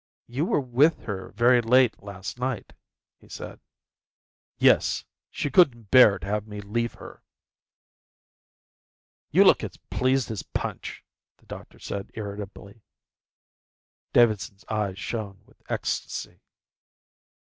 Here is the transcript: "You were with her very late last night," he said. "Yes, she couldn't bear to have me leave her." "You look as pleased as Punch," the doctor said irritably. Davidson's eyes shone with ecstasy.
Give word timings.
"You 0.25 0.45
were 0.45 0.59
with 0.59 1.01
her 1.03 1.29
very 1.33 1.61
late 1.61 2.01
last 2.01 2.39
night," 2.39 2.73
he 3.19 3.29
said. 3.29 3.59
"Yes, 4.57 5.05
she 5.29 5.51
couldn't 5.51 5.91
bear 5.91 6.17
to 6.17 6.25
have 6.25 6.47
me 6.47 6.59
leave 6.59 6.95
her." 6.95 7.21
"You 9.29 9.43
look 9.43 9.63
as 9.63 9.77
pleased 9.91 10.31
as 10.31 10.41
Punch," 10.41 11.05
the 11.37 11.45
doctor 11.45 11.77
said 11.77 12.09
irritably. 12.15 12.81
Davidson's 14.11 14.65
eyes 14.71 14.97
shone 14.97 15.43
with 15.45 15.61
ecstasy. 15.69 16.39